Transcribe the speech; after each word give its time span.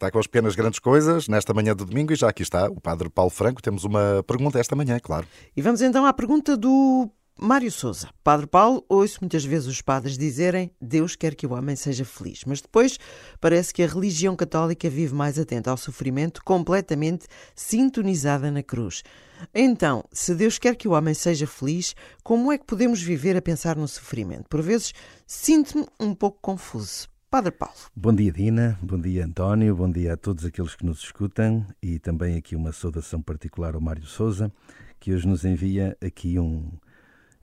Está 0.00 0.10
com 0.10 0.18
as 0.18 0.26
pequenas 0.26 0.54
grandes 0.54 0.78
coisas 0.78 1.28
nesta 1.28 1.52
manhã 1.52 1.76
de 1.76 1.84
domingo 1.84 2.10
e 2.10 2.16
já 2.16 2.30
aqui 2.30 2.42
está 2.42 2.70
o 2.70 2.80
Padre 2.80 3.10
Paulo 3.10 3.30
Franco. 3.30 3.60
Temos 3.60 3.84
uma 3.84 4.24
pergunta 4.26 4.58
esta 4.58 4.74
manhã, 4.74 4.98
claro. 4.98 5.26
E 5.54 5.60
vamos 5.60 5.82
então 5.82 6.06
à 6.06 6.12
pergunta 6.14 6.56
do 6.56 7.06
Mário 7.38 7.70
Souza. 7.70 8.08
Padre 8.24 8.46
Paulo, 8.46 8.82
ouço 8.88 9.18
muitas 9.20 9.44
vezes 9.44 9.68
os 9.68 9.82
padres 9.82 10.16
dizerem 10.16 10.70
Deus 10.80 11.16
quer 11.16 11.34
que 11.34 11.46
o 11.46 11.52
homem 11.52 11.76
seja 11.76 12.02
feliz, 12.02 12.44
mas 12.46 12.62
depois 12.62 12.98
parece 13.42 13.74
que 13.74 13.82
a 13.82 13.86
religião 13.86 14.34
católica 14.34 14.88
vive 14.88 15.14
mais 15.14 15.38
atenta 15.38 15.70
ao 15.70 15.76
sofrimento, 15.76 16.42
completamente 16.42 17.26
sintonizada 17.54 18.50
na 18.50 18.62
cruz. 18.62 19.02
Então, 19.54 20.02
se 20.10 20.34
Deus 20.34 20.58
quer 20.58 20.76
que 20.76 20.88
o 20.88 20.92
homem 20.92 21.12
seja 21.12 21.46
feliz, 21.46 21.94
como 22.24 22.50
é 22.50 22.56
que 22.56 22.64
podemos 22.64 23.02
viver 23.02 23.36
a 23.36 23.42
pensar 23.42 23.76
no 23.76 23.86
sofrimento? 23.86 24.48
Por 24.48 24.62
vezes 24.62 24.94
sinto-me 25.26 25.84
um 26.00 26.14
pouco 26.14 26.38
confuso. 26.40 27.06
Padre 27.30 27.52
Paulo. 27.52 27.76
Bom 27.94 28.12
dia, 28.12 28.32
Dina. 28.32 28.76
Bom 28.82 28.98
dia, 28.98 29.24
António. 29.24 29.76
Bom 29.76 29.88
dia 29.88 30.14
a 30.14 30.16
todos 30.16 30.44
aqueles 30.44 30.74
que 30.74 30.84
nos 30.84 30.98
escutam 30.98 31.64
e 31.80 31.96
também 32.00 32.36
aqui 32.36 32.56
uma 32.56 32.72
saudação 32.72 33.22
particular 33.22 33.76
ao 33.76 33.80
Mário 33.80 34.04
Souza, 34.04 34.50
que 34.98 35.14
hoje 35.14 35.28
nos 35.28 35.44
envia 35.44 35.96
aqui 36.04 36.40
um, 36.40 36.68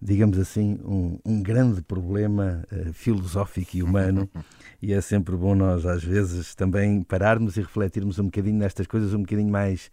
digamos 0.02 0.38
assim, 0.40 0.78
um, 0.84 1.18
um 1.24 1.42
grande 1.42 1.82
problema 1.82 2.66
uh, 2.70 2.92
filosófico 2.92 3.78
e 3.78 3.82
humano. 3.82 4.30
e 4.82 4.92
é 4.92 5.00
sempre 5.00 5.38
bom 5.38 5.56
nós, 5.56 5.86
às 5.86 6.04
vezes, 6.04 6.54
também 6.54 7.02
pararmos 7.02 7.56
e 7.56 7.62
refletirmos 7.62 8.20
um 8.20 8.26
bocadinho 8.26 8.58
nestas 8.58 8.88
coisas 8.88 9.14
um 9.14 9.22
bocadinho 9.22 9.50
mais, 9.50 9.90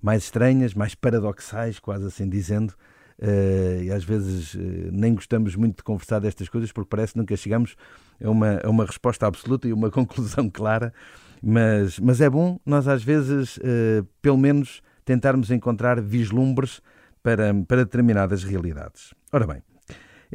mais 0.00 0.22
estranhas, 0.22 0.72
mais 0.72 0.94
paradoxais, 0.94 1.78
quase 1.78 2.06
assim 2.06 2.26
dizendo. 2.26 2.72
Uh, 3.18 3.82
e 3.84 3.92
às 3.92 4.02
vezes 4.02 4.54
uh, 4.54 4.58
nem 4.90 5.14
gostamos 5.14 5.54
muito 5.54 5.76
de 5.76 5.82
conversar 5.84 6.18
destas 6.18 6.48
coisas 6.48 6.72
porque 6.72 6.88
parece 6.88 7.12
que 7.12 7.18
nunca 7.18 7.36
chegamos 7.36 7.76
a 8.22 8.28
uma, 8.28 8.60
a 8.62 8.68
uma 8.68 8.84
resposta 8.84 9.26
absoluta 9.26 9.68
e 9.68 9.72
uma 9.72 9.88
conclusão 9.92 10.50
clara, 10.50 10.92
mas, 11.40 11.98
mas 12.00 12.20
é 12.20 12.28
bom 12.28 12.58
nós 12.66 12.88
às 12.88 13.04
vezes, 13.04 13.56
uh, 13.58 14.04
pelo 14.20 14.36
menos, 14.36 14.82
tentarmos 15.04 15.50
encontrar 15.50 16.00
vislumbres 16.00 16.80
para, 17.22 17.54
para 17.66 17.84
determinadas 17.84 18.42
realidades. 18.42 19.14
Ora 19.32 19.46
bem, 19.46 19.62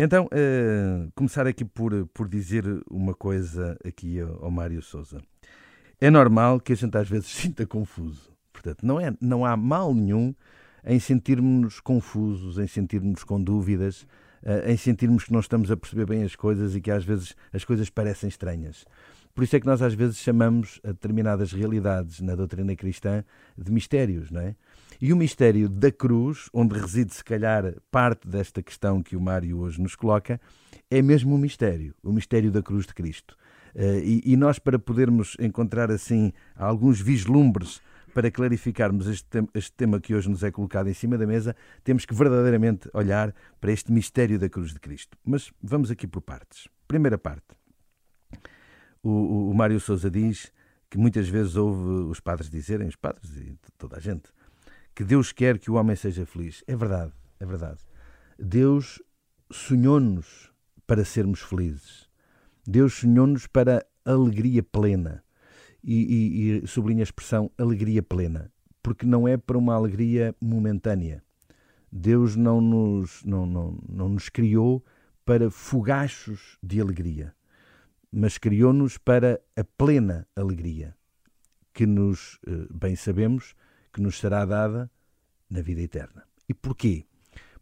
então, 0.02 0.28
uh, 0.28 1.12
começar 1.14 1.46
aqui 1.46 1.66
por, 1.66 2.08
por 2.14 2.30
dizer 2.30 2.64
uma 2.90 3.14
coisa 3.14 3.78
aqui 3.86 4.22
ao, 4.22 4.46
ao 4.46 4.52
Mário 4.52 4.82
Souza. 4.82 5.22
É 6.00 6.10
normal 6.10 6.62
que 6.62 6.72
a 6.72 6.76
gente 6.76 6.98
às 6.98 7.10
vezes 7.10 7.28
sinta 7.36 7.66
confuso. 7.66 8.32
Portanto, 8.54 8.86
não, 8.86 9.00
é, 9.00 9.14
não 9.20 9.46
há 9.46 9.58
mal 9.58 9.94
nenhum 9.94 10.34
em 10.86 11.00
sentirmos 11.00 11.80
confusos, 11.80 12.58
em 12.58 12.68
sentirmos 12.68 13.24
com 13.24 13.42
dúvidas, 13.42 14.06
eh, 14.44 14.72
em 14.72 14.78
sentirmos 14.78 15.26
que 15.26 15.34
não 15.34 15.40
estamos 15.40 15.72
a 15.72 15.78
perceber 15.78 16.06
bem 16.06 16.24
as 16.24 16.36
coisas 16.36 16.76
e 16.76 16.82
que 16.82 16.92
às 16.92 17.04
vezes 17.04 17.36
as 17.54 17.64
coisas 17.66 17.90
parecem 17.90 18.30
estranhas. 18.30 18.86
Por 19.34 19.44
isso 19.44 19.56
é 19.56 19.60
que 19.60 19.66
nós 19.66 19.82
às 19.82 19.94
vezes 19.94 20.18
chamamos 20.18 20.82
a 20.84 20.88
determinadas 20.88 21.52
realidades 21.52 22.20
na 22.20 22.36
doutrina 22.36 22.76
cristã 22.76 23.24
de 23.58 23.72
mistérios, 23.72 24.32
não 24.32 24.42
é? 24.42 24.56
E 25.02 25.14
o 25.14 25.16
mistério 25.16 25.70
da 25.70 25.92
cruz, 25.92 26.50
onde 26.54 26.78
reside 26.78 27.14
se 27.14 27.24
calhar 27.24 27.74
parte 27.90 28.28
desta 28.28 28.62
questão 28.62 29.02
que 29.02 29.16
o 29.16 29.22
Mário 29.22 29.60
hoje 29.60 29.82
nos 29.82 29.96
coloca, 29.96 30.42
é 30.92 31.02
mesmo 31.02 31.36
um 31.36 31.38
mistério, 31.38 31.96
o 32.04 32.12
mistério 32.12 32.52
da 32.52 32.62
cruz 32.62 32.86
de 32.86 32.94
Cristo. 32.94 33.38
Eh, 33.76 34.02
e, 34.26 34.36
nós, 34.36 34.60
para 34.60 34.78
podermos 34.78 35.38
encontrar 35.40 35.90
assim 35.90 36.34
alguns 36.56 37.00
vislumbres 37.00 37.82
para 38.14 38.32
clarificarmos 38.32 39.08
este, 39.08 39.44
este 39.54 39.72
tema 39.74 40.00
que 40.00 40.14
hoje 40.14 40.30
nos 40.30 40.44
é 40.44 40.52
colocado 40.52 40.90
em 40.90 40.94
cima 40.94 41.18
da 41.18 41.26
mesa, 41.26 41.56
temos 41.84 42.06
que 42.06 42.14
verdadeiramente 42.14 42.90
olhar 42.94 43.34
para 43.60 43.72
este 43.72 43.92
mistério 43.92 44.38
da 44.40 44.50
cruz 44.50 44.74
de 44.74 44.80
Cristo. 44.80 45.18
Mas 45.24 45.52
vamos 45.62 45.92
aqui 45.92 46.08
por 46.08 46.22
partes. 46.22 46.68
Primeira 46.88 47.18
parte. 47.18 47.48
O, 49.02 49.10
o, 49.10 49.50
o 49.52 49.54
Mário 49.54 49.80
Souza 49.80 50.10
diz 50.10 50.52
que 50.90 50.98
muitas 50.98 51.30
vezes 51.30 51.56
ouve 51.56 52.10
os 52.10 52.20
padres 52.20 52.50
dizerem, 52.50 52.88
os 52.88 52.96
padres 52.96 53.30
e 53.38 53.58
toda 53.78 53.98
a 53.98 54.00
gente, 54.00 54.30
que 54.96 55.04
Deus 55.04 55.32
quer 55.32 55.58
que 55.60 55.72
o 55.72 55.76
homem 55.76 55.96
seja 55.96 56.26
feliz. 56.26 56.64
É 56.68 56.76
verdade, 56.76 57.14
é 57.40 57.46
verdade. 57.46 57.80
Deus 58.38 59.02
sonhou-nos 59.52 60.52
para 60.86 61.06
sermos 61.06 61.42
felizes. 61.42 62.10
Deus 62.68 62.94
sonhou-nos 62.96 63.48
para 63.48 63.86
alegria 64.04 64.64
plena 64.64 65.24
e, 65.84 65.96
e, 65.96 66.64
e 66.64 66.68
sublinha 66.68 67.02
a 67.02 67.04
expressão 67.04 67.52
alegria 67.58 68.04
plena, 68.04 68.52
porque 68.82 69.06
não 69.06 69.28
é 69.28 69.38
para 69.38 69.58
uma 69.58 69.76
alegria 69.76 70.36
momentânea. 70.42 71.24
Deus 71.92 72.36
não 72.36 72.62
nos, 72.62 73.24
não, 73.24 73.46
não, 73.46 73.80
não 73.88 74.10
nos 74.10 74.30
criou 74.30 74.84
para 75.26 75.50
fogachos 75.50 76.58
de 76.62 76.80
alegria, 76.80 77.34
mas 78.12 78.38
criou-nos 78.38 78.98
para 78.98 79.40
a 79.56 79.64
plena 79.64 80.28
alegria, 80.36 80.96
que 81.74 81.86
nos, 81.86 82.40
eh, 82.48 82.68
bem 82.74 82.96
sabemos, 82.96 83.56
que 83.94 84.02
nos 84.02 84.20
será 84.20 84.46
dada 84.46 84.90
na 85.50 85.62
vida 85.62 85.82
eterna. 85.82 86.24
E 86.48 86.54
porquê? 86.54 87.06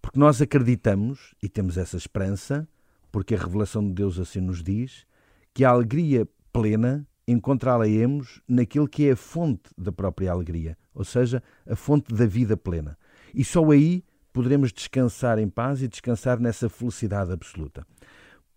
Porque 0.02 0.20
nós 0.20 0.42
acreditamos 0.42 1.36
e 1.42 1.50
temos 1.50 1.78
essa 1.78 1.98
esperança, 1.98 2.68
porque 3.12 3.36
a 3.36 3.40
revelação 3.40 3.86
de 3.86 3.94
Deus 3.94 4.20
assim 4.20 4.40
nos 4.40 4.64
diz, 4.64 5.06
que 5.54 5.66
a 5.66 5.70
alegria 5.70 6.28
plena 6.54 7.08
encontrá-la-emos 7.28 8.42
naquilo 8.48 8.88
que 8.88 9.08
é 9.08 9.12
a 9.12 9.16
fonte 9.16 9.70
da 9.78 9.92
própria 9.92 10.32
alegria, 10.32 10.78
ou 10.94 11.04
seja, 11.04 11.44
a 11.68 11.76
fonte 11.76 12.14
da 12.14 12.26
vida 12.26 12.56
plena. 12.56 12.98
E 13.34 13.44
só 13.44 13.70
aí 13.72 14.04
poderemos 14.32 14.72
descansar 14.72 15.38
em 15.40 15.50
paz 15.50 15.82
e 15.82 15.88
descansar 15.88 16.40
nessa 16.40 16.70
felicidade 16.70 17.32
absoluta. 17.32 17.86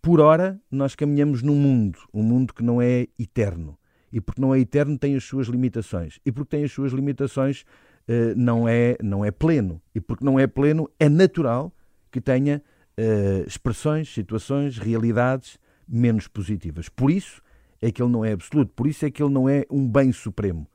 Por 0.01 0.19
ora, 0.19 0.59
nós 0.71 0.95
caminhamos 0.95 1.43
num 1.43 1.55
mundo, 1.55 1.99
um 2.13 2.23
mundo 2.23 2.53
que 2.53 2.63
não 2.63 2.81
é 2.81 3.07
eterno. 3.19 3.77
E 4.11 4.19
porque 4.19 4.41
não 4.41 4.53
é 4.53 4.59
eterno, 4.59 4.97
tem 4.97 5.15
as 5.15 5.23
suas 5.23 5.47
limitações. 5.47 6.19
E 6.25 6.31
porque 6.31 6.57
tem 6.57 6.63
as 6.63 6.71
suas 6.71 6.91
limitações, 6.91 7.63
eh, 8.07 8.33
não 8.35 8.67
é, 8.67 8.97
não 9.01 9.23
é 9.23 9.31
pleno. 9.31 9.81
E 9.93 10.01
porque 10.01 10.25
não 10.25 10.39
é 10.39 10.47
pleno, 10.47 10.89
é 10.99 11.07
natural 11.07 11.73
que 12.11 12.19
tenha 12.19 12.61
uh, 12.97 13.47
expressões, 13.47 14.13
situações, 14.13 14.77
realidades 14.77 15.57
menos 15.87 16.27
positivas. 16.27 16.89
Por 16.89 17.09
isso, 17.09 17.41
é 17.81 17.91
que 17.91 18.01
ele 18.01 18.11
não 18.11 18.23
é 18.23 18.31
absoluto, 18.31 18.71
por 18.75 18.87
isso 18.87 19.05
é 19.05 19.11
que 19.11 19.23
ele 19.23 19.33
não 19.33 19.49
é 19.49 19.65
um 19.69 19.87
bem 19.87 20.11
supremo. 20.11 20.67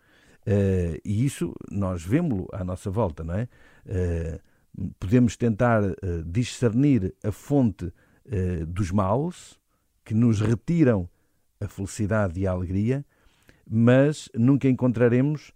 Uh, 0.46 1.00
e 1.04 1.24
isso 1.24 1.52
nós 1.70 2.04
vemos-lo 2.04 2.48
à 2.52 2.62
nossa 2.62 2.90
volta, 2.90 3.24
não 3.24 3.34
é? 3.34 3.48
Uh, 3.84 4.40
podemos 5.00 5.36
tentar 5.36 5.82
uh, 5.82 5.94
discernir 6.24 7.14
a 7.24 7.32
fonte 7.32 7.92
dos 8.66 8.90
males 8.90 9.56
que 10.04 10.12
nos 10.12 10.40
retiram 10.40 11.08
a 11.60 11.68
felicidade 11.68 12.40
e 12.40 12.44
a 12.44 12.50
alegria, 12.50 13.06
mas 13.64 14.28
nunca 14.34 14.68
encontraremos 14.68 15.52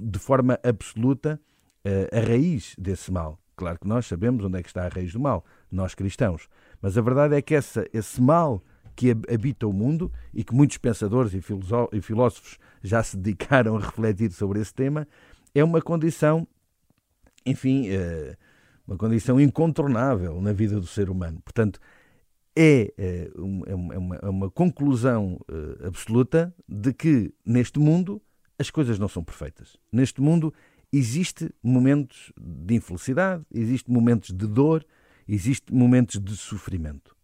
de 0.00 0.18
forma 0.18 0.58
absoluta 0.60 1.40
a 2.10 2.18
raiz 2.18 2.74
desse 2.76 3.12
mal. 3.12 3.38
Claro 3.54 3.78
que 3.78 3.86
nós 3.86 4.06
sabemos 4.06 4.44
onde 4.44 4.58
é 4.58 4.62
que 4.62 4.68
está 4.70 4.86
a 4.86 4.88
raiz 4.88 5.12
do 5.12 5.20
mal, 5.20 5.44
nós 5.70 5.94
cristãos. 5.94 6.48
Mas 6.80 6.98
a 6.98 7.00
verdade 7.00 7.36
é 7.36 7.40
que 7.40 7.54
essa, 7.54 7.86
esse 7.92 8.20
mal 8.20 8.60
que 8.94 9.10
habita 9.10 9.66
o 9.66 9.72
mundo 9.72 10.12
e 10.32 10.44
que 10.44 10.54
muitos 10.54 10.78
pensadores 10.78 11.32
e 11.34 12.00
filósofos 12.00 12.58
já 12.82 13.02
se 13.02 13.16
dedicaram 13.16 13.76
a 13.76 13.80
refletir 13.80 14.30
sobre 14.32 14.60
esse 14.60 14.74
tema, 14.74 15.06
é 15.54 15.62
uma 15.62 15.80
condição, 15.80 16.46
enfim, 17.44 17.88
eh, 17.88 18.36
uma 18.86 18.96
condição 18.96 19.40
incontornável 19.40 20.40
na 20.40 20.52
vida 20.52 20.78
do 20.78 20.86
ser 20.86 21.10
humano. 21.10 21.40
Portanto, 21.42 21.80
é, 22.54 22.92
é, 22.98 23.30
é 23.66 23.74
uma, 23.74 24.16
é 24.16 24.28
uma 24.28 24.50
conclusão 24.50 25.40
eh, 25.50 25.86
absoluta 25.86 26.54
de 26.68 26.92
que 26.92 27.32
neste 27.44 27.78
mundo 27.78 28.20
as 28.58 28.70
coisas 28.70 28.98
não 28.98 29.08
são 29.08 29.24
perfeitas. 29.24 29.76
Neste 29.90 30.20
mundo 30.20 30.52
existe 30.92 31.50
momentos 31.62 32.32
de 32.38 32.74
infelicidade, 32.74 33.44
existe 33.50 33.90
momentos 33.90 34.30
de 34.30 34.46
dor, 34.46 34.84
existe 35.26 35.72
momentos 35.72 36.20
de 36.20 36.36
sofrimento. 36.36 37.16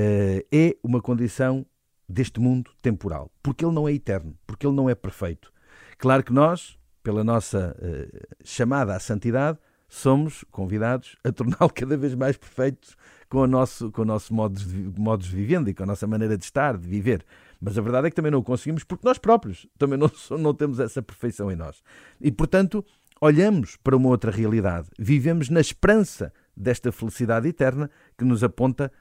Eh, 0.00 0.46
é 0.52 0.76
uma 0.80 1.00
condição 1.00 1.66
deste 2.08 2.38
mundo 2.38 2.70
temporal, 2.80 3.32
porque 3.42 3.64
ele 3.64 3.74
não 3.74 3.88
é 3.88 3.92
eterno, 3.92 4.38
porque 4.46 4.64
ele 4.64 4.76
não 4.76 4.88
é 4.88 4.94
perfeito. 4.94 5.52
Claro 5.98 6.22
que 6.22 6.32
nós, 6.32 6.78
pela 7.02 7.24
nossa 7.24 7.76
uh, 7.76 8.36
chamada 8.44 8.94
à 8.94 9.00
santidade, 9.00 9.58
somos 9.88 10.44
convidados 10.52 11.16
a 11.24 11.32
torná-lo 11.32 11.70
cada 11.74 11.96
vez 11.96 12.14
mais 12.14 12.36
perfeito 12.36 12.94
com 13.28 13.38
o 13.38 13.46
nosso, 13.48 13.90
com 13.90 14.02
o 14.02 14.04
nosso 14.04 14.32
modo 14.32 14.60
de, 14.60 15.00
modos 15.00 15.26
de 15.26 15.42
e 15.42 15.74
com 15.74 15.82
a 15.82 15.86
nossa 15.86 16.06
maneira 16.06 16.38
de 16.38 16.44
estar, 16.44 16.78
de 16.78 16.86
viver. 16.86 17.26
Mas 17.60 17.76
a 17.76 17.82
verdade 17.82 18.06
é 18.06 18.10
que 18.10 18.14
também 18.16 18.30
não 18.30 18.38
o 18.38 18.44
conseguimos 18.44 18.84
porque 18.84 19.04
nós 19.04 19.18
próprios 19.18 19.66
também 19.76 19.98
não, 19.98 20.08
não 20.38 20.54
temos 20.54 20.78
essa 20.78 21.02
perfeição 21.02 21.50
em 21.50 21.56
nós. 21.56 21.82
E, 22.20 22.30
portanto, 22.30 22.84
olhamos 23.20 23.76
para 23.82 23.96
uma 23.96 24.10
outra 24.10 24.30
realidade, 24.30 24.88
vivemos 24.96 25.48
na 25.48 25.60
esperança 25.60 26.32
desta 26.56 26.92
felicidade 26.92 27.48
eterna 27.48 27.90
que 28.16 28.24
nos 28.24 28.44
aponta, 28.44 28.92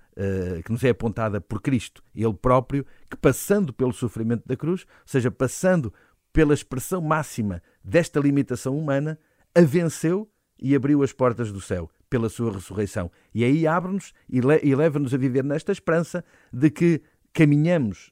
que 0.64 0.72
nos 0.72 0.84
é 0.84 0.90
apontada 0.90 1.40
por 1.40 1.62
Cristo, 1.62 2.04
Ele 2.16 2.34
próprio, 2.34 2.86
que 3.10 3.16
passando 3.16 3.72
pelo 3.72 3.94
sofrimento 3.94 4.48
da 4.48 4.56
cruz, 4.56 4.82
ou 4.82 4.88
seja, 5.06 5.30
passando 5.30 5.94
pela 6.34 6.54
expressão 6.54 7.02
máxima 7.02 7.62
desta 7.84 8.20
limitação 8.20 8.78
humana, 8.78 9.20
a 9.54 9.62
venceu 9.62 10.30
e 10.60 10.76
abriu 10.76 11.04
as 11.04 11.14
portas 11.14 11.52
do 11.52 11.62
céu 11.62 11.90
pela 12.10 12.30
sua 12.30 12.52
ressurreição. 12.52 13.12
E 13.34 13.44
aí 13.44 13.68
abre-nos 13.68 14.14
e, 14.30 14.42
le 14.42 14.60
e 14.64 14.76
leva-nos 14.76 15.14
a 15.14 15.18
viver 15.18 15.44
nesta 15.44 15.72
esperança 15.72 16.24
de 16.52 16.70
que 16.70 17.02
caminhamos 17.34 18.12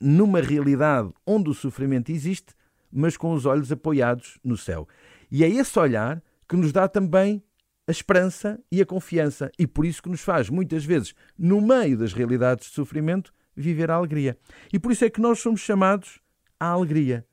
numa 0.00 0.40
realidade 0.40 1.12
onde 1.26 1.50
o 1.50 1.54
sofrimento 1.54 2.10
existe, 2.10 2.54
mas 2.90 3.16
com 3.16 3.32
os 3.32 3.46
olhos 3.46 3.70
apoiados 3.72 4.38
no 4.42 4.56
céu. 4.56 4.88
E 5.30 5.44
é 5.44 5.48
esse 5.48 5.78
olhar 5.78 6.22
que 6.48 6.56
nos 6.56 6.72
dá 6.72 6.88
também 6.88 7.42
a 7.88 7.90
esperança 7.90 8.60
e 8.70 8.82
a 8.82 8.86
confiança, 8.86 9.50
e 9.58 9.66
por 9.66 9.86
isso 9.86 10.02
que 10.02 10.10
nos 10.10 10.20
faz, 10.20 10.50
muitas 10.50 10.84
vezes, 10.84 11.14
no 11.38 11.58
meio 11.58 11.96
das 11.96 12.12
realidades 12.12 12.68
de 12.68 12.74
sofrimento, 12.74 13.32
viver 13.56 13.90
a 13.90 13.94
alegria. 13.94 14.36
E 14.70 14.78
por 14.78 14.92
isso 14.92 15.06
é 15.06 15.10
que 15.10 15.22
nós 15.22 15.40
somos 15.40 15.60
chamados 15.60 16.20
à 16.60 16.66
alegria. 16.66 17.24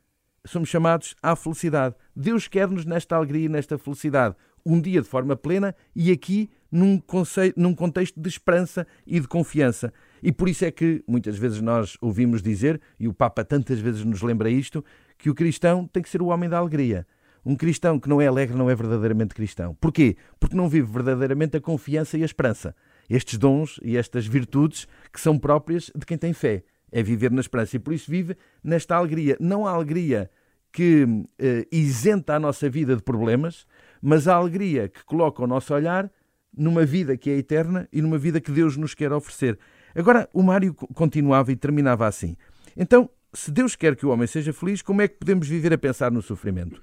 Somos 0.46 0.70
chamados 0.70 1.14
à 1.22 1.36
felicidade. 1.36 1.96
Deus 2.16 2.48
quer-nos 2.48 2.86
nesta 2.86 3.18
alegria 3.18 3.46
e 3.46 3.50
nesta 3.50 3.78
felicidade. 3.78 4.36
Um 4.66 4.80
dia 4.80 5.02
de 5.02 5.08
forma 5.08 5.36
plena 5.36 5.76
e 5.94 6.10
aqui 6.10 6.50
num, 6.72 7.00
conceito, 7.00 7.60
num 7.60 7.76
contexto 7.76 8.20
de 8.20 8.30
esperança 8.30 8.88
e 9.06 9.20
de 9.20 9.28
confiança. 9.28 9.92
E 10.24 10.32
por 10.32 10.48
isso 10.48 10.64
é 10.64 10.72
que 10.72 11.04
muitas 11.06 11.38
vezes 11.38 11.60
nós 11.60 11.98
ouvimos 12.00 12.42
dizer, 12.42 12.80
e 12.98 13.08
o 13.10 13.14
Papa 13.14 13.44
tantas 13.44 13.80
vezes 13.80 14.06
nos 14.06 14.22
lembra 14.22 14.50
isto, 14.50 14.84
que 15.18 15.30
o 15.30 15.36
cristão 15.36 15.86
tem 15.86 16.02
que 16.02 16.10
ser 16.10 16.22
o 16.22 16.28
homem 16.28 16.50
da 16.50 16.58
alegria. 16.58 17.06
Um 17.46 17.56
cristão 17.56 18.00
que 18.00 18.10
não 18.10 18.20
é 18.20 18.28
alegre 18.28 18.58
não 18.58 18.70
é 18.70 18.76
verdadeiramente 18.76 19.36
cristão. 19.36 19.76
Porquê? 19.76 20.18
Porque 20.40 20.56
não 20.56 20.68
vive 20.68 20.92
verdadeiramente 20.92 21.56
a 21.58 21.62
confiança 21.62 22.18
e 22.18 22.24
a 22.24 22.26
esperança. 22.26 22.76
Estes 23.08 23.38
dons 23.38 23.80
e 23.84 23.96
estas 23.96 24.26
virtudes 24.26 24.88
que 25.14 25.22
são 25.22 25.38
próprias 25.38 25.92
de 25.96 26.06
quem 26.06 26.18
tem 26.18 26.34
fé. 26.34 26.64
É 26.92 27.04
viver 27.04 27.30
na 27.30 27.42
esperança. 27.42 27.76
E 27.76 27.80
por 27.80 27.94
isso 27.94 28.10
vive 28.10 28.36
nesta 28.64 28.96
alegria. 28.96 29.38
Não 29.40 29.68
a 29.68 29.72
alegria 29.72 30.30
que 30.72 31.08
eh, 31.38 31.68
isenta 31.72 32.36
a 32.36 32.40
nossa 32.40 32.70
vida 32.70 32.96
de 32.96 33.02
problemas, 33.04 33.66
mas 34.02 34.28
a 34.28 34.36
alegria 34.36 34.90
que 34.90 35.06
coloca 35.06 35.44
o 35.44 35.48
nosso 35.48 35.74
olhar 35.74 36.12
numa 36.58 36.86
vida 36.86 37.16
que 37.16 37.30
é 37.30 37.38
eterna 37.38 37.88
e 37.94 38.02
numa 38.02 38.18
vida 38.18 38.42
que 38.42 38.52
Deus 38.52 38.76
nos 38.76 38.94
quer 38.94 39.14
oferecer. 39.14 39.60
Agora, 39.94 40.28
o 40.34 40.42
Mário 40.42 40.74
continuava 40.74 41.52
e 41.52 41.56
terminava 41.56 42.08
assim. 42.08 42.36
Então, 42.76 43.10
se 43.34 43.52
Deus 43.52 43.76
quer 43.76 43.96
que 43.96 44.06
o 44.06 44.10
homem 44.10 44.28
seja 44.28 44.52
feliz, 44.52 44.82
como 44.82 45.02
é 45.02 45.08
que 45.08 45.16
podemos 45.16 45.48
viver 45.48 45.74
a 45.74 45.78
pensar 45.78 46.12
no 46.12 46.22
sofrimento? 46.22 46.82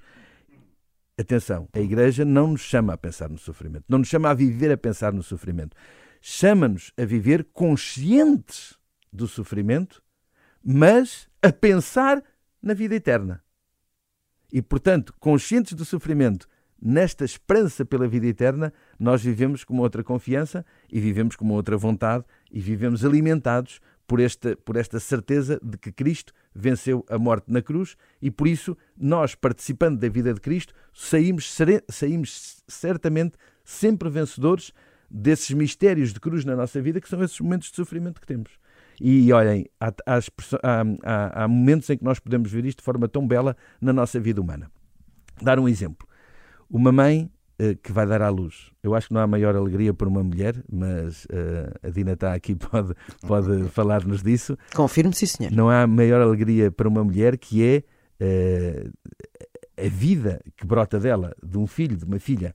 Atenção, 1.17 1.69
a 1.71 1.79
Igreja 1.79 2.25
não 2.25 2.47
nos 2.47 2.61
chama 2.61 2.93
a 2.93 2.97
pensar 2.97 3.29
no 3.29 3.37
sofrimento, 3.37 3.85
não 3.87 3.99
nos 3.99 4.07
chama 4.07 4.31
a 4.31 4.33
viver 4.33 4.71
a 4.71 4.77
pensar 4.77 5.13
no 5.13 5.21
sofrimento. 5.21 5.75
Chama-nos 6.19 6.91
a 6.97 7.05
viver 7.05 7.43
conscientes 7.53 8.77
do 9.11 9.27
sofrimento, 9.27 10.01
mas 10.63 11.27
a 11.41 11.51
pensar 11.51 12.23
na 12.61 12.73
vida 12.73 12.95
eterna. 12.95 13.43
E, 14.51 14.61
portanto, 14.61 15.13
conscientes 15.19 15.73
do 15.73 15.83
sofrimento, 15.83 16.47
nesta 16.81 17.25
esperança 17.25 17.85
pela 17.85 18.07
vida 18.07 18.25
eterna, 18.25 18.73
nós 18.97 19.21
vivemos 19.21 19.63
com 19.63 19.73
uma 19.73 19.83
outra 19.83 20.03
confiança 20.03 20.65
e 20.91 20.99
vivemos 20.99 21.35
com 21.35 21.45
uma 21.45 21.53
outra 21.53 21.77
vontade 21.77 22.23
e 22.51 22.59
vivemos 22.59 23.05
alimentados 23.05 23.79
por 24.13 24.21
esta, 24.21 24.55
por 24.57 24.77
esta 24.77 24.99
certeza 24.99 25.59
de 25.63 25.75
que 25.75 25.91
Cristo 25.91 26.33
venceu 26.53 27.03
a 27.09 27.17
morte 27.17 27.51
na 27.51 27.63
cruz 27.63 27.97
e 28.21 28.29
por 28.29 28.47
isso 28.47 28.77
nós, 28.95 29.33
participando 29.33 29.99
da 29.99 30.07
vida 30.07 30.31
de 30.31 30.39
Cristo, 30.39 30.71
saímos, 30.93 31.57
saímos 31.89 32.63
certamente 32.67 33.35
sempre 33.65 34.11
vencedores 34.11 34.71
desses 35.09 35.49
mistérios 35.49 36.13
de 36.13 36.19
cruz 36.19 36.45
na 36.45 36.55
nossa 36.55 36.79
vida, 36.79 37.01
que 37.01 37.09
são 37.09 37.23
esses 37.23 37.39
momentos 37.39 37.71
de 37.71 37.75
sofrimento 37.75 38.21
que 38.21 38.27
temos. 38.27 38.51
E 39.01 39.33
olhem, 39.33 39.65
há, 39.79 39.91
há, 40.05 41.43
há, 41.43 41.47
momentos 41.47 41.89
em 41.89 41.97
que 41.97 42.03
nós 42.03 42.19
podemos 42.19 42.51
ver 42.51 42.65
isto 42.65 42.81
de 42.81 42.85
forma 42.85 43.07
tão 43.07 43.27
bela 43.27 43.57
na 43.81 43.91
nossa 43.91 44.19
vida 44.19 44.39
humana. 44.39 44.69
Dar 45.41 45.57
um 45.57 45.67
exemplo. 45.67 46.07
Uma 46.69 46.91
mãe 46.91 47.31
que 47.83 47.91
vai 47.91 48.05
dar 48.05 48.21
à 48.21 48.29
luz. 48.29 48.71
Eu 48.81 48.95
acho 48.95 49.07
que 49.07 49.13
não 49.13 49.21
há 49.21 49.27
maior 49.27 49.55
alegria 49.55 49.93
para 49.93 50.07
uma 50.07 50.23
mulher, 50.23 50.55
mas 50.71 51.25
uh, 51.25 51.71
a 51.81 51.89
Dina 51.89 52.13
está 52.13 52.33
aqui, 52.33 52.55
pode, 52.57 52.93
pode 53.25 53.69
falar-nos 53.69 54.21
disso. 54.23 54.57
Confirmo, 54.75 55.13
sim, 55.13 55.25
senhor. 55.25 55.51
Não 55.51 55.69
há 55.69 55.85
maior 55.85 56.21
alegria 56.21 56.71
para 56.71 56.87
uma 56.87 57.03
mulher 57.03 57.37
que 57.37 57.63
é 57.63 57.83
uh, 58.23 58.91
a 59.77 59.89
vida 59.89 60.41
que 60.57 60.65
brota 60.65 60.99
dela, 60.99 61.35
de 61.43 61.57
um 61.57 61.67
filho, 61.67 61.95
de 61.95 62.05
uma 62.05 62.19
filha. 62.19 62.53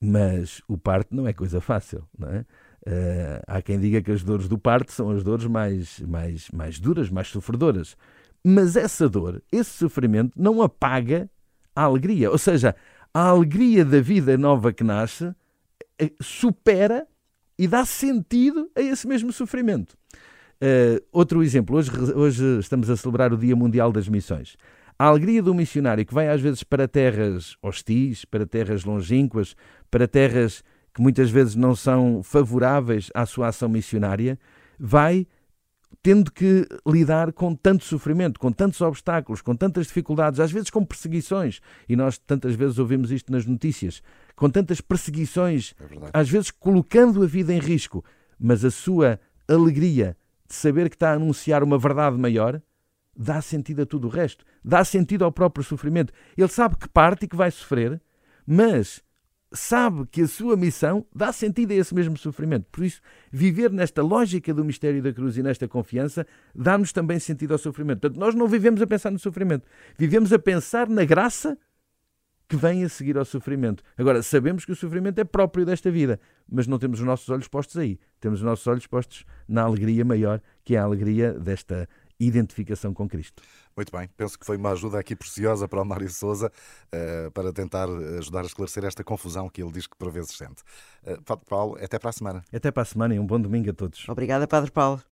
Mas 0.00 0.60
o 0.68 0.76
parto 0.76 1.14
não 1.14 1.26
é 1.26 1.32
coisa 1.32 1.60
fácil, 1.60 2.04
não 2.18 2.28
é? 2.28 2.44
Uh, 2.86 3.40
há 3.46 3.62
quem 3.62 3.80
diga 3.80 4.02
que 4.02 4.12
as 4.12 4.22
dores 4.22 4.46
do 4.46 4.58
parto 4.58 4.92
são 4.92 5.10
as 5.10 5.22
dores 5.22 5.46
mais, 5.46 6.00
mais, 6.00 6.50
mais 6.50 6.78
duras, 6.78 7.08
mais 7.08 7.28
sofredoras. 7.28 7.96
Mas 8.44 8.76
essa 8.76 9.08
dor, 9.08 9.42
esse 9.50 9.70
sofrimento, 9.70 10.32
não 10.36 10.60
apaga 10.60 11.30
a 11.74 11.82
alegria. 11.82 12.30
Ou 12.30 12.36
seja, 12.36 12.76
a 13.14 13.28
alegria 13.28 13.84
da 13.84 14.00
vida 14.00 14.36
nova 14.36 14.72
que 14.72 14.82
nasce 14.82 15.32
eh, 15.96 16.12
supera 16.20 17.06
e 17.56 17.68
dá 17.68 17.84
sentido 17.84 18.68
a 18.74 18.82
esse 18.82 19.06
mesmo 19.06 19.32
sofrimento. 19.32 19.96
Uh, 20.60 20.98
outro 21.12 21.42
exemplo, 21.42 21.76
hoje, 21.76 21.90
hoje 22.14 22.58
estamos 22.58 22.90
a 22.90 22.96
celebrar 22.96 23.32
o 23.32 23.38
Dia 23.38 23.54
Mundial 23.54 23.92
das 23.92 24.08
Missões. 24.08 24.56
A 24.98 25.06
alegria 25.06 25.42
do 25.42 25.54
missionário 25.54 26.04
que 26.04 26.14
vai 26.14 26.28
às 26.28 26.40
vezes 26.40 26.64
para 26.64 26.88
terras 26.88 27.56
hostis, 27.62 28.24
para 28.24 28.46
terras 28.46 28.84
longínquas, 28.84 29.54
para 29.90 30.08
terras 30.08 30.64
que 30.92 31.00
muitas 31.00 31.30
vezes 31.30 31.54
não 31.54 31.74
são 31.76 32.22
favoráveis 32.22 33.10
à 33.14 33.26
sua 33.26 33.48
ação 33.48 33.68
missionária, 33.68 34.38
vai 34.78 35.26
tendo 36.02 36.32
que 36.32 36.66
lidar 36.86 37.32
com 37.32 37.54
tanto 37.54 37.84
sofrimento, 37.84 38.40
com 38.40 38.50
tantos 38.50 38.80
obstáculos, 38.80 39.42
com 39.42 39.54
tantas 39.54 39.86
dificuldades, 39.86 40.40
às 40.40 40.50
vezes 40.50 40.70
com 40.70 40.84
perseguições, 40.84 41.60
e 41.88 41.96
nós 41.96 42.18
tantas 42.18 42.54
vezes 42.54 42.78
ouvimos 42.78 43.10
isto 43.10 43.30
nas 43.32 43.46
notícias, 43.46 44.02
com 44.34 44.48
tantas 44.50 44.80
perseguições, 44.80 45.74
é 45.80 46.10
às 46.12 46.28
vezes 46.28 46.50
colocando 46.50 47.22
a 47.22 47.26
vida 47.26 47.52
em 47.52 47.58
risco, 47.58 48.04
mas 48.38 48.64
a 48.64 48.70
sua 48.70 49.20
alegria 49.48 50.16
de 50.48 50.54
saber 50.54 50.88
que 50.88 50.96
está 50.96 51.10
a 51.10 51.14
anunciar 51.14 51.62
uma 51.62 51.78
verdade 51.78 52.16
maior 52.16 52.60
dá 53.16 53.40
sentido 53.40 53.82
a 53.82 53.86
tudo 53.86 54.08
o 54.08 54.10
resto, 54.10 54.44
dá 54.64 54.84
sentido 54.84 55.24
ao 55.24 55.32
próprio 55.32 55.64
sofrimento. 55.64 56.12
Ele 56.36 56.48
sabe 56.48 56.76
que 56.76 56.88
parte 56.88 57.24
e 57.24 57.28
que 57.28 57.36
vai 57.36 57.50
sofrer, 57.50 58.00
mas 58.46 59.02
sabe 59.52 60.06
que 60.06 60.22
a 60.22 60.28
sua 60.28 60.56
missão 60.56 61.06
dá 61.14 61.32
sentido 61.32 61.72
a 61.72 61.74
esse 61.74 61.94
mesmo 61.94 62.16
sofrimento. 62.16 62.66
Por 62.70 62.84
isso, 62.84 63.00
viver 63.30 63.70
nesta 63.70 64.02
lógica 64.02 64.52
do 64.52 64.64
mistério 64.64 65.02
da 65.02 65.12
cruz 65.12 65.36
e 65.36 65.42
nesta 65.42 65.68
confiança 65.68 66.26
dá-nos 66.54 66.92
também 66.92 67.18
sentido 67.18 67.52
ao 67.52 67.58
sofrimento. 67.58 68.00
Portanto, 68.00 68.18
nós 68.18 68.34
não 68.34 68.48
vivemos 68.48 68.82
a 68.82 68.86
pensar 68.86 69.10
no 69.10 69.18
sofrimento, 69.18 69.66
vivemos 69.96 70.32
a 70.32 70.38
pensar 70.38 70.88
na 70.88 71.04
graça 71.04 71.56
que 72.48 72.56
vem 72.56 72.84
a 72.84 72.88
seguir 72.88 73.16
ao 73.16 73.24
sofrimento. 73.24 73.82
Agora, 73.96 74.22
sabemos 74.22 74.64
que 74.64 74.72
o 74.72 74.76
sofrimento 74.76 75.18
é 75.18 75.24
próprio 75.24 75.64
desta 75.64 75.90
vida, 75.90 76.20
mas 76.48 76.66
não 76.66 76.78
temos 76.78 77.00
os 77.00 77.06
nossos 77.06 77.28
olhos 77.28 77.48
postos 77.48 77.76
aí. 77.78 77.98
Temos 78.20 78.40
os 78.40 78.44
nossos 78.44 78.66
olhos 78.66 78.86
postos 78.86 79.24
na 79.48 79.62
alegria 79.62 80.04
maior, 80.04 80.40
que 80.62 80.76
é 80.76 80.78
a 80.78 80.84
alegria 80.84 81.32
desta 81.32 81.88
identificação 82.18 82.94
com 82.94 83.08
Cristo. 83.08 83.42
Muito 83.76 83.90
bem, 83.96 84.08
penso 84.16 84.38
que 84.38 84.46
foi 84.46 84.56
uma 84.56 84.70
ajuda 84.70 84.98
aqui 84.98 85.16
preciosa 85.16 85.66
para 85.66 85.82
o 85.82 85.84
Mário 85.84 86.08
Souza 86.08 86.50
uh, 86.92 87.30
para 87.32 87.52
tentar 87.52 87.88
ajudar 88.18 88.42
a 88.42 88.46
esclarecer 88.46 88.84
esta 88.84 89.02
confusão 89.02 89.48
que 89.48 89.62
ele 89.62 89.72
diz 89.72 89.86
que 89.86 89.96
por 89.96 90.10
vezes 90.12 90.30
sente. 90.30 90.62
Uh, 91.02 91.20
Padre 91.22 91.44
Paulo, 91.48 91.76
até 91.82 91.98
para 91.98 92.10
a 92.10 92.12
semana. 92.12 92.44
Até 92.52 92.70
para 92.70 92.82
a 92.82 92.86
semana 92.86 93.14
e 93.14 93.18
um 93.18 93.26
bom 93.26 93.40
domingo 93.40 93.70
a 93.70 93.74
todos. 93.74 94.08
Obrigada, 94.08 94.46
Padre 94.46 94.70
Paulo. 94.70 95.02